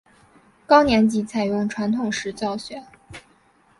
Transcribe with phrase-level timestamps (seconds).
[0.65, 2.81] 高年级采用传统式教学。